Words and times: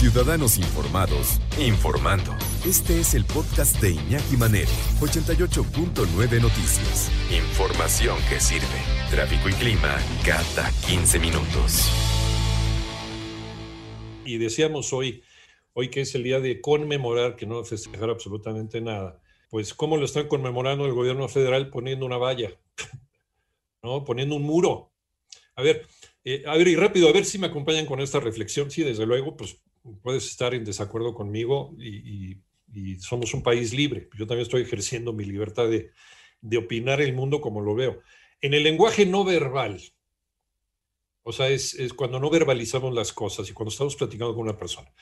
Ciudadanos 0.00 0.56
Informados, 0.56 1.42
informando. 1.58 2.34
Este 2.64 3.00
es 3.00 3.12
el 3.12 3.26
podcast 3.26 3.78
de 3.82 3.90
Iñaki 3.90 4.38
Manero, 4.38 4.70
88.9 4.98 6.40
Noticias. 6.40 7.10
Información 7.30 8.16
que 8.30 8.40
sirve. 8.40 8.64
Tráfico 9.10 9.50
y 9.50 9.52
clima 9.52 9.98
cada 10.24 10.72
15 10.88 11.18
minutos. 11.18 11.92
Y 14.24 14.38
decíamos 14.38 14.90
hoy, 14.94 15.22
hoy 15.74 15.90
que 15.90 16.00
es 16.00 16.14
el 16.14 16.22
día 16.22 16.40
de 16.40 16.62
conmemorar, 16.62 17.36
que 17.36 17.44
no 17.44 17.62
festejar 17.62 18.08
absolutamente 18.08 18.80
nada, 18.80 19.20
pues 19.50 19.74
cómo 19.74 19.98
lo 19.98 20.06
están 20.06 20.28
conmemorando 20.28 20.86
el 20.86 20.94
gobierno 20.94 21.28
federal 21.28 21.68
poniendo 21.68 22.06
una 22.06 22.16
valla, 22.16 22.58
¿no? 23.82 24.02
Poniendo 24.06 24.34
un 24.34 24.44
muro. 24.44 24.94
A 25.56 25.62
ver, 25.62 25.86
eh, 26.24 26.42
a 26.46 26.56
ver, 26.56 26.68
y 26.68 26.76
rápido, 26.76 27.06
a 27.06 27.12
ver 27.12 27.26
si 27.26 27.38
me 27.38 27.48
acompañan 27.48 27.84
con 27.84 28.00
esta 28.00 28.18
reflexión. 28.18 28.70
Sí, 28.70 28.82
desde 28.82 29.04
luego, 29.04 29.36
pues 29.36 29.60
puedes 30.02 30.26
estar 30.26 30.54
en 30.54 30.64
desacuerdo 30.64 31.14
conmigo 31.14 31.74
y, 31.78 32.38
somos 33.00 33.34
un 33.34 33.42
país 33.42 33.74
libre. 33.74 34.08
Yo 34.16 34.28
también 34.28 34.42
estoy 34.42 34.62
ejerciendo 34.62 35.12
mi 35.12 35.24
libertad 35.24 35.68
de, 35.68 35.90
opinar 36.56 37.00
el 37.00 37.14
mundo 37.14 37.40
como 37.40 37.60
lo 37.60 37.74
veo. 37.74 38.00
En 38.40 38.54
el 38.54 38.62
lenguaje 38.62 39.06
no 39.06 39.24
verbal, 39.24 39.80
o 41.22 41.32
sea, 41.32 41.48
es, 41.48 41.76
cuando 41.94 42.20
no 42.20 42.30
verbalizamos 42.30 42.94
las 42.94 43.12
cosas 43.12 43.48
y 43.50 43.52
cuando 43.52 43.70
estamos 43.70 43.96
platicando 43.96 44.34
con 44.34 44.44
una 44.44 44.56
persona. 44.56 44.92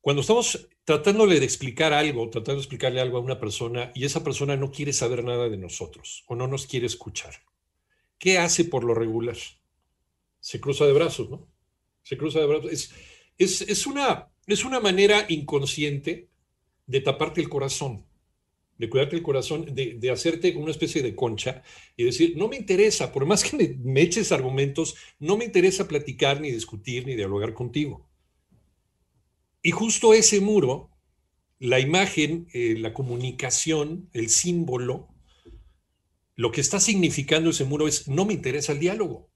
Cuando 0.00 0.22
estamos 0.22 0.68
tratándole 0.84 1.40
de 1.40 1.44
explicar 1.44 1.92
algo, 1.92 2.30
tratando 2.30 2.54
de 2.54 2.60
explicarle 2.60 3.00
algo 3.00 3.18
a 3.18 3.20
una 3.20 3.40
persona 3.40 3.90
y 3.94 4.04
esa 4.04 4.22
persona 4.22 4.56
no 4.56 4.70
quiere 4.70 4.92
saber 4.92 5.24
nada 5.24 5.48
de 5.48 5.56
nosotros 5.56 6.24
o 6.28 6.36
no 6.36 6.46
nos 6.46 6.66
quiere 6.66 6.86
escuchar, 6.86 7.34
¿qué 8.18 8.38
hace 8.38 8.64
por 8.64 8.84
lo 8.84 8.94
regular? 8.94 9.36
Se 10.40 10.60
cruza 10.60 10.86
de 10.86 10.92
brazos, 10.92 11.28
¿no? 11.28 11.48
Se 12.02 12.16
cruza 12.16 12.38
de 12.38 12.46
brazos. 12.46 12.72
Es, 12.72 12.94
es, 13.38 13.86
una, 13.86 14.28
es 14.46 14.64
una 14.64 14.80
manera 14.80 15.24
inconsciente 15.28 16.28
de 16.86 17.00
taparte 17.00 17.40
el 17.40 17.48
corazón, 17.48 18.04
de 18.76 18.88
cuidarte 18.88 19.16
el 19.16 19.22
corazón, 19.22 19.74
de, 19.74 20.10
hacerte 20.10 20.56
una 20.56 20.70
especie 20.70 21.02
de 21.02 21.14
concha 21.14 21.62
y 21.96 22.04
decir, 22.04 22.36
no 22.36 22.48
me 22.48 22.56
interesa, 22.56 23.12
por 23.12 23.26
más 23.26 23.44
que 23.44 23.78
me, 23.82 24.00
eches 24.00 24.32
argumentos, 24.32 24.96
no 25.18 25.36
me 25.36 25.44
interesa 25.44 25.86
platicar, 25.86 26.40
ni 26.40 26.50
discutir, 26.50 27.06
ni 27.06 27.14
dialogar 27.14 27.54
contigo. 27.54 28.08
Y 29.62 29.70
justo 29.70 30.14
ese 30.14 30.40
muro, 30.40 30.90
la 31.58 31.80
imagen, 31.80 32.48
eh, 32.52 32.76
la 32.78 32.94
comunicación, 32.94 34.08
el 34.12 34.30
símbolo, 34.30 35.08
lo 36.36 36.52
que 36.52 36.60
está 36.60 36.78
significando 36.78 37.50
ese 37.50 37.64
muro 37.64 37.88
es, 37.88 38.06
no 38.08 38.24
me 38.24 38.32
interesa 38.32 38.72
el 38.72 38.78
diálogo. 38.78 39.28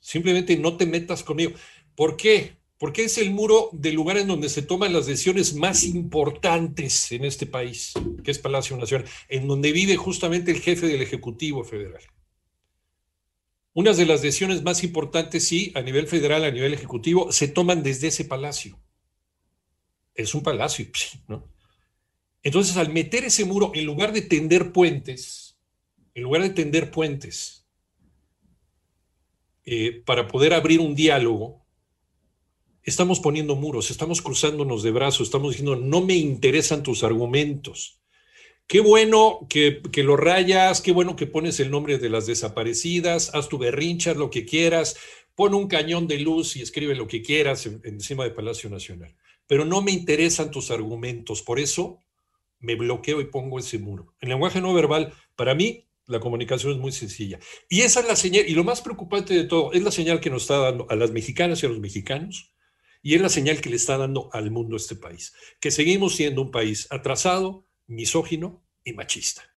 Simplemente 0.00 0.56
no 0.56 0.78
te 0.78 0.86
metas 0.86 1.22
conmigo. 1.22 1.52
¿Por 1.94 2.16
qué? 2.16 2.59
Porque 2.80 3.04
es 3.04 3.18
el 3.18 3.30
muro 3.30 3.68
del 3.72 3.94
lugar 3.94 4.16
en 4.16 4.26
donde 4.26 4.48
se 4.48 4.62
toman 4.62 4.94
las 4.94 5.04
decisiones 5.04 5.54
más 5.54 5.84
importantes 5.84 7.12
en 7.12 7.26
este 7.26 7.44
país, 7.44 7.92
que 8.24 8.30
es 8.30 8.38
Palacio 8.38 8.74
Nacional, 8.78 9.06
en 9.28 9.46
donde 9.46 9.70
vive 9.70 9.98
justamente 9.98 10.50
el 10.50 10.60
jefe 10.60 10.86
del 10.86 11.02
Ejecutivo 11.02 11.62
Federal. 11.62 12.02
Unas 13.74 13.98
de 13.98 14.06
las 14.06 14.22
decisiones 14.22 14.62
más 14.62 14.82
importantes, 14.82 15.46
sí, 15.46 15.72
a 15.74 15.82
nivel 15.82 16.06
federal, 16.06 16.42
a 16.42 16.50
nivel 16.50 16.72
ejecutivo, 16.72 17.30
se 17.32 17.48
toman 17.48 17.82
desde 17.82 18.08
ese 18.08 18.24
palacio. 18.24 18.80
Es 20.14 20.34
un 20.34 20.42
palacio, 20.42 20.86
¿no? 21.28 21.52
Entonces, 22.42 22.78
al 22.78 22.88
meter 22.88 23.24
ese 23.24 23.44
muro, 23.44 23.72
en 23.74 23.84
lugar 23.84 24.14
de 24.14 24.22
tender 24.22 24.72
puentes, 24.72 25.58
en 26.14 26.22
lugar 26.22 26.40
de 26.40 26.50
tender 26.50 26.90
puentes, 26.90 27.66
eh, 29.66 30.02
para 30.06 30.26
poder 30.26 30.54
abrir 30.54 30.80
un 30.80 30.94
diálogo, 30.94 31.60
estamos 32.82 33.20
poniendo 33.20 33.56
muros, 33.56 33.90
estamos 33.90 34.22
cruzándonos 34.22 34.82
de 34.82 34.90
brazos, 34.90 35.28
estamos 35.28 35.52
diciendo, 35.52 35.76
no 35.76 36.00
me 36.00 36.14
interesan 36.14 36.82
tus 36.82 37.04
argumentos. 37.04 38.00
Qué 38.66 38.80
bueno 38.80 39.46
que, 39.48 39.82
lo 39.96 40.16
rayas, 40.16 40.80
qué 40.80 40.92
bueno 40.92 41.16
que 41.16 41.26
pones 41.26 41.58
el 41.60 41.70
nombre 41.70 41.98
de 41.98 42.08
las 42.08 42.26
desaparecidas, 42.26 43.34
haz 43.34 43.48
tu 43.48 43.58
berrincha, 43.58 44.14
lo 44.14 44.30
que 44.30 44.44
quieras, 44.44 44.96
pon 45.34 45.54
un 45.54 45.66
cañón 45.66 46.06
de 46.06 46.20
luz 46.20 46.56
y 46.56 46.62
escribe 46.62 46.94
lo 46.94 47.08
que 47.08 47.22
quieras 47.22 47.66
encima 47.66 48.24
de 48.24 48.30
Palacio 48.30 48.70
Nacional. 48.70 49.16
Pero 49.46 49.64
no 49.64 49.82
me 49.82 49.90
interesan 49.90 50.52
tus 50.52 50.70
argumentos, 50.70 51.42
por 51.42 51.58
eso 51.58 51.98
me 52.60 52.76
bloqueo 52.76 53.20
y 53.20 53.24
pongo 53.24 53.58
ese 53.58 53.78
muro. 53.78 54.14
En 54.20 54.28
lenguaje 54.28 54.60
no 54.60 54.72
verbal, 54.72 55.12
para 55.34 55.54
mí, 55.56 55.86
la 56.06 56.20
comunicación 56.20 56.72
es 56.72 56.78
muy 56.78 56.92
sencilla. 56.92 57.40
Y 57.68 57.80
esa 57.80 58.00
es 58.00 58.06
la 58.06 58.16
señal, 58.16 58.44
y 58.46 58.54
lo 58.54 58.62
más 58.62 58.82
preocupante 58.82 59.34
de 59.34 59.44
todo, 59.44 59.72
es 59.72 59.82
la 59.82 59.90
señal 59.90 60.20
que 60.20 60.30
nos 60.30 60.42
está 60.42 60.58
dando 60.58 60.86
a 60.88 60.94
las 60.94 61.10
mexicanas 61.10 61.60
y 61.62 61.66
a 61.66 61.70
los 61.70 61.80
mexicanos 61.80 62.52
y 63.02 63.14
es 63.14 63.20
la 63.20 63.28
señal 63.28 63.60
que 63.60 63.70
le 63.70 63.76
está 63.76 63.96
dando 63.96 64.28
al 64.32 64.50
mundo 64.50 64.76
este 64.76 64.96
país, 64.96 65.32
que 65.60 65.70
seguimos 65.70 66.16
siendo 66.16 66.42
un 66.42 66.50
país 66.50 66.86
atrasado, 66.90 67.66
misógino 67.86 68.62
y 68.84 68.92
machista. 68.92 69.42